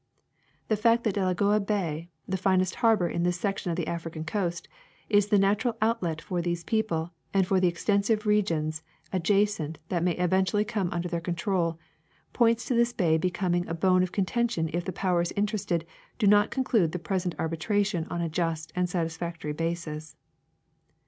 The 0.67 0.75
fact 0.75 1.03
that 1.03 1.13
Delagoa 1.13 1.59
bay, 1.59 2.09
the 2.27 2.35
finest 2.35 2.73
harbor 2.81 3.07
on 3.13 3.21
this 3.21 3.39
section 3.39 3.69
of 3.69 3.77
the 3.77 3.85
African 3.85 4.23
coast, 4.23 4.67
is 5.09 5.27
the 5.27 5.37
natural 5.37 5.77
outlet 5.79 6.23
for 6.23 6.41
these 6.41 6.63
people 6.63 7.11
and 7.35 7.45
for 7.45 7.59
the 7.59 7.67
extensive 7.67 8.25
regions 8.25 8.81
adjacent 9.13 9.77
that 9.89 10.01
may 10.01 10.13
eventually 10.15 10.65
come 10.65 10.89
under 10.91 11.07
their 11.07 11.21
control, 11.21 11.77
points 12.33 12.65
to 12.65 12.73
this 12.73 12.93
bay 12.93 13.19
becoming 13.19 13.67
a 13.67 13.75
bone 13.75 14.01
of 14.01 14.11
con 14.11 14.25
tention 14.25 14.71
if 14.73 14.85
the 14.85 14.91
i30wers 14.91 15.31
interested 15.35 15.85
do 16.17 16.25
not 16.25 16.49
conclude 16.49 16.93
the 16.93 16.97
present 16.97 17.35
arbitration 17.37 18.07
on 18.09 18.21
a 18.21 18.27
just 18.27 18.73
and 18.75 18.89
satisfactory 18.89 19.53
basis. 19.53 20.15